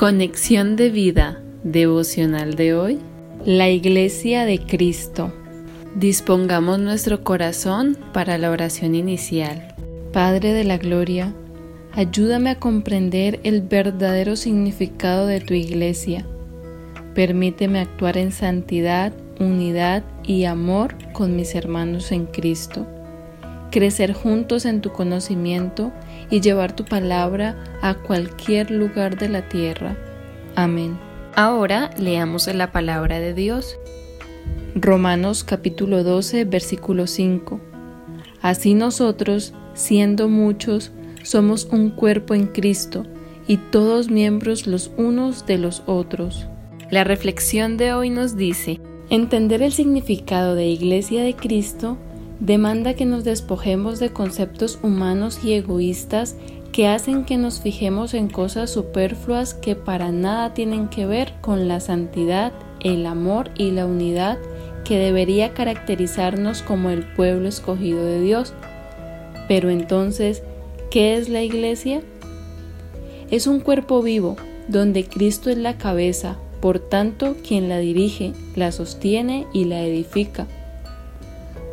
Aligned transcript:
Conexión 0.00 0.76
de 0.76 0.88
vida 0.88 1.42
devocional 1.62 2.54
de 2.54 2.72
hoy. 2.72 2.98
La 3.44 3.68
Iglesia 3.68 4.46
de 4.46 4.58
Cristo. 4.58 5.30
Dispongamos 5.94 6.78
nuestro 6.78 7.22
corazón 7.22 7.98
para 8.14 8.38
la 8.38 8.50
oración 8.50 8.94
inicial. 8.94 9.74
Padre 10.10 10.54
de 10.54 10.64
la 10.64 10.78
Gloria, 10.78 11.34
ayúdame 11.92 12.48
a 12.48 12.58
comprender 12.58 13.40
el 13.42 13.60
verdadero 13.60 14.36
significado 14.36 15.26
de 15.26 15.42
tu 15.42 15.52
Iglesia. 15.52 16.24
Permíteme 17.14 17.80
actuar 17.80 18.16
en 18.16 18.32
santidad, 18.32 19.12
unidad 19.38 20.02
y 20.24 20.46
amor 20.46 20.94
con 21.12 21.36
mis 21.36 21.54
hermanos 21.54 22.10
en 22.10 22.24
Cristo 22.24 22.86
crecer 23.70 24.12
juntos 24.12 24.64
en 24.64 24.80
tu 24.80 24.92
conocimiento 24.92 25.92
y 26.30 26.40
llevar 26.40 26.74
tu 26.74 26.84
palabra 26.84 27.56
a 27.82 27.94
cualquier 27.94 28.70
lugar 28.70 29.18
de 29.18 29.28
la 29.28 29.48
tierra. 29.48 29.96
Amén. 30.56 30.98
Ahora 31.34 31.90
leamos 31.96 32.46
la 32.52 32.72
palabra 32.72 33.20
de 33.20 33.34
Dios. 33.34 33.78
Romanos 34.74 35.44
capítulo 35.44 36.04
12, 36.04 36.44
versículo 36.44 37.06
5. 37.06 37.60
Así 38.42 38.74
nosotros, 38.74 39.54
siendo 39.74 40.28
muchos, 40.28 40.92
somos 41.22 41.66
un 41.66 41.90
cuerpo 41.90 42.34
en 42.34 42.46
Cristo 42.46 43.06
y 43.46 43.56
todos 43.56 44.10
miembros 44.10 44.66
los 44.66 44.90
unos 44.96 45.46
de 45.46 45.58
los 45.58 45.82
otros. 45.86 46.46
La 46.90 47.04
reflexión 47.04 47.76
de 47.76 47.92
hoy 47.92 48.10
nos 48.10 48.36
dice, 48.36 48.80
entender 49.10 49.62
el 49.62 49.72
significado 49.72 50.54
de 50.54 50.66
Iglesia 50.66 51.22
de 51.22 51.34
Cristo 51.34 51.98
demanda 52.40 52.94
que 52.94 53.04
nos 53.04 53.22
despojemos 53.22 53.98
de 54.00 54.10
conceptos 54.10 54.78
humanos 54.82 55.40
y 55.44 55.52
egoístas 55.52 56.36
que 56.72 56.88
hacen 56.88 57.24
que 57.24 57.36
nos 57.36 57.60
fijemos 57.60 58.14
en 58.14 58.28
cosas 58.28 58.70
superfluas 58.70 59.54
que 59.54 59.74
para 59.74 60.10
nada 60.10 60.54
tienen 60.54 60.88
que 60.88 61.04
ver 61.04 61.34
con 61.40 61.68
la 61.68 61.80
santidad, 61.80 62.52
el 62.80 63.06
amor 63.06 63.50
y 63.56 63.72
la 63.72 63.86
unidad 63.86 64.38
que 64.84 64.98
debería 64.98 65.52
caracterizarnos 65.52 66.62
como 66.62 66.90
el 66.90 67.04
pueblo 67.04 67.48
escogido 67.48 68.04
de 68.04 68.20
Dios. 68.20 68.54
Pero 69.48 69.68
entonces, 69.68 70.42
¿qué 70.90 71.16
es 71.16 71.28
la 71.28 71.42
iglesia? 71.42 72.02
Es 73.30 73.46
un 73.46 73.60
cuerpo 73.60 74.02
vivo, 74.02 74.36
donde 74.68 75.04
Cristo 75.04 75.50
es 75.50 75.58
la 75.58 75.76
cabeza, 75.76 76.38
por 76.60 76.78
tanto, 76.78 77.36
quien 77.46 77.68
la 77.68 77.78
dirige, 77.78 78.32
la 78.54 78.72
sostiene 78.72 79.46
y 79.52 79.64
la 79.64 79.82
edifica. 79.82 80.46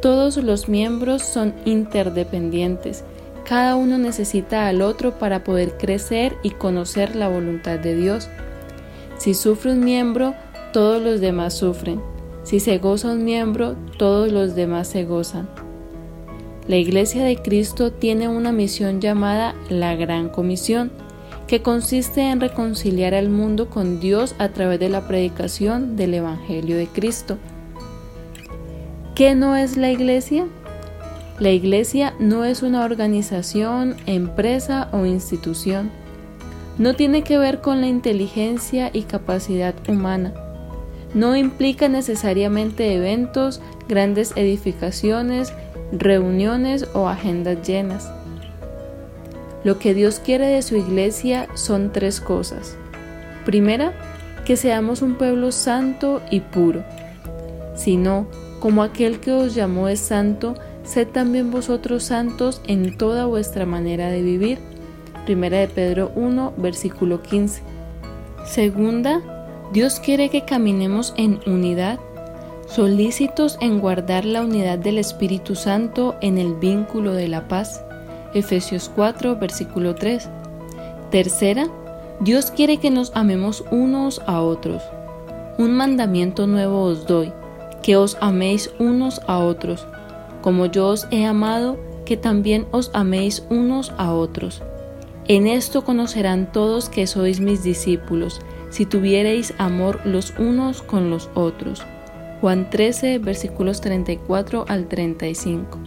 Todos 0.00 0.38
los 0.38 0.68
miembros 0.68 1.22
son 1.22 1.54
interdependientes. 1.66 3.04
Cada 3.44 3.76
uno 3.76 3.98
necesita 3.98 4.66
al 4.66 4.80
otro 4.80 5.18
para 5.18 5.44
poder 5.44 5.76
crecer 5.76 6.36
y 6.42 6.50
conocer 6.50 7.16
la 7.16 7.28
voluntad 7.28 7.78
de 7.78 7.94
Dios. 7.94 8.28
Si 9.18 9.34
sufre 9.34 9.72
un 9.72 9.80
miembro, 9.80 10.34
todos 10.72 11.02
los 11.02 11.20
demás 11.20 11.52
sufren. 11.52 12.00
Si 12.44 12.60
se 12.60 12.78
goza 12.78 13.12
un 13.12 13.24
miembro, 13.24 13.76
todos 13.98 14.32
los 14.32 14.54
demás 14.54 14.88
se 14.88 15.04
gozan. 15.04 15.50
La 16.66 16.76
Iglesia 16.76 17.22
de 17.24 17.36
Cristo 17.36 17.92
tiene 17.92 18.28
una 18.28 18.52
misión 18.52 19.00
llamada 19.00 19.54
la 19.68 19.96
Gran 19.96 20.30
Comisión, 20.30 20.90
que 21.46 21.60
consiste 21.60 22.22
en 22.22 22.40
reconciliar 22.40 23.12
al 23.12 23.28
mundo 23.28 23.68
con 23.68 24.00
Dios 24.00 24.34
a 24.38 24.50
través 24.50 24.80
de 24.80 24.88
la 24.88 25.06
predicación 25.06 25.96
del 25.96 26.14
Evangelio 26.14 26.76
de 26.76 26.86
Cristo. 26.86 27.36
¿Qué 29.20 29.34
no 29.34 29.54
es 29.54 29.76
la 29.76 29.90
iglesia? 29.90 30.46
La 31.38 31.50
iglesia 31.50 32.14
no 32.18 32.46
es 32.46 32.62
una 32.62 32.86
organización, 32.86 33.96
empresa 34.06 34.88
o 34.92 35.04
institución. 35.04 35.90
No 36.78 36.94
tiene 36.94 37.22
que 37.22 37.36
ver 37.36 37.60
con 37.60 37.82
la 37.82 37.86
inteligencia 37.86 38.88
y 38.90 39.02
capacidad 39.02 39.74
humana. 39.86 40.32
No 41.12 41.36
implica 41.36 41.86
necesariamente 41.86 42.94
eventos, 42.94 43.60
grandes 43.90 44.32
edificaciones, 44.36 45.52
reuniones 45.92 46.88
o 46.94 47.06
agendas 47.06 47.68
llenas. 47.68 48.10
Lo 49.64 49.78
que 49.78 49.92
Dios 49.92 50.18
quiere 50.24 50.46
de 50.46 50.62
su 50.62 50.76
iglesia 50.76 51.46
son 51.52 51.92
tres 51.92 52.22
cosas. 52.22 52.78
Primera, 53.44 53.92
que 54.46 54.56
seamos 54.56 55.02
un 55.02 55.16
pueblo 55.16 55.52
santo 55.52 56.22
y 56.30 56.40
puro. 56.40 56.82
Si 57.76 57.98
no, 57.98 58.26
como 58.60 58.82
aquel 58.82 59.20
que 59.20 59.32
os 59.32 59.54
llamó 59.54 59.88
es 59.88 60.00
santo, 60.00 60.54
sed 60.84 61.08
también 61.08 61.50
vosotros 61.50 62.04
santos 62.04 62.60
en 62.66 62.96
toda 62.96 63.26
vuestra 63.26 63.66
manera 63.66 64.10
de 64.10 64.22
vivir. 64.22 64.58
Primera 65.24 65.58
de 65.58 65.68
Pedro 65.68 66.12
1, 66.14 66.54
versículo 66.58 67.22
15. 67.22 67.62
Segunda, 68.44 69.22
Dios 69.72 69.98
quiere 69.98 70.28
que 70.28 70.44
caminemos 70.44 71.14
en 71.16 71.40
unidad, 71.46 71.98
solícitos 72.66 73.56
en 73.60 73.80
guardar 73.80 74.24
la 74.24 74.42
unidad 74.42 74.78
del 74.78 74.98
Espíritu 74.98 75.54
Santo 75.54 76.16
en 76.20 76.38
el 76.38 76.54
vínculo 76.54 77.12
de 77.14 77.28
la 77.28 77.48
paz. 77.48 77.82
Efesios 78.34 78.90
4, 78.94 79.36
versículo 79.36 79.94
3. 79.94 80.28
Tercera, 81.10 81.66
Dios 82.20 82.50
quiere 82.50 82.76
que 82.76 82.90
nos 82.90 83.10
amemos 83.14 83.64
unos 83.70 84.20
a 84.26 84.40
otros. 84.42 84.82
Un 85.58 85.72
mandamiento 85.72 86.46
nuevo 86.46 86.82
os 86.82 87.06
doy 87.06 87.32
que 87.82 87.96
os 87.96 88.16
améis 88.20 88.70
unos 88.78 89.20
a 89.26 89.38
otros, 89.38 89.86
como 90.42 90.66
yo 90.66 90.88
os 90.88 91.06
he 91.10 91.24
amado, 91.24 91.78
que 92.04 92.16
también 92.16 92.66
os 92.72 92.90
améis 92.94 93.44
unos 93.50 93.92
a 93.96 94.12
otros. 94.12 94.62
En 95.28 95.46
esto 95.46 95.84
conocerán 95.84 96.50
todos 96.50 96.88
que 96.88 97.06
sois 97.06 97.40
mis 97.40 97.62
discípulos, 97.62 98.40
si 98.70 98.86
tuviereis 98.86 99.54
amor 99.58 100.00
los 100.04 100.34
unos 100.38 100.82
con 100.82 101.10
los 101.10 101.30
otros. 101.34 101.84
Juan 102.40 102.70
13, 102.70 103.18
versículos 103.18 103.80
34 103.80 104.64
al 104.66 104.88
35. 104.88 105.78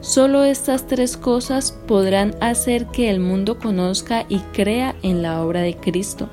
Solo 0.00 0.44
estas 0.44 0.86
tres 0.86 1.18
cosas 1.18 1.72
podrán 1.86 2.34
hacer 2.40 2.86
que 2.86 3.10
el 3.10 3.20
mundo 3.20 3.58
conozca 3.58 4.24
y 4.28 4.38
crea 4.38 4.96
en 5.02 5.20
la 5.20 5.42
obra 5.42 5.60
de 5.60 5.76
Cristo. 5.76 6.30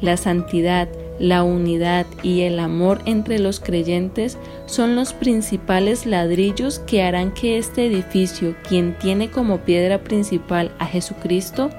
La 0.00 0.16
santidad, 0.16 0.88
la 1.18 1.44
unidad 1.44 2.06
y 2.22 2.42
el 2.42 2.58
amor 2.58 3.00
entre 3.04 3.38
los 3.38 3.60
creyentes 3.60 4.38
son 4.66 4.96
los 4.96 5.12
principales 5.12 6.06
ladrillos 6.06 6.78
que 6.80 7.02
harán 7.02 7.32
que 7.32 7.58
este 7.58 7.86
edificio, 7.86 8.56
quien 8.68 8.98
tiene 8.98 9.30
como 9.30 9.58
piedra 9.58 10.02
principal 10.02 10.72
a 10.78 10.86
Jesucristo, 10.86 11.70